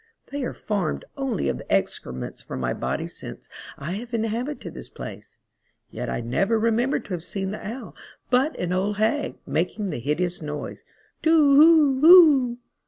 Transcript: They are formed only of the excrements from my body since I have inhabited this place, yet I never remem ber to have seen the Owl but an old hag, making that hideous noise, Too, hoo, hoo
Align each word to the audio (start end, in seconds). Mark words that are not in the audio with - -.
They 0.31 0.43
are 0.45 0.53
formed 0.55 1.05
only 1.15 1.47
of 1.47 1.59
the 1.59 1.71
excrements 1.71 2.41
from 2.41 2.59
my 2.59 2.73
body 2.73 3.05
since 3.05 3.47
I 3.77 3.91
have 3.91 4.15
inhabited 4.15 4.73
this 4.73 4.89
place, 4.89 5.37
yet 5.91 6.09
I 6.09 6.21
never 6.21 6.59
remem 6.59 6.89
ber 6.89 6.97
to 6.97 7.13
have 7.13 7.23
seen 7.23 7.51
the 7.51 7.63
Owl 7.63 7.93
but 8.31 8.57
an 8.57 8.73
old 8.73 8.97
hag, 8.97 9.35
making 9.45 9.91
that 9.91 9.99
hideous 9.99 10.41
noise, 10.41 10.81
Too, 11.21 11.55
hoo, 11.55 11.99
hoo 12.01 12.57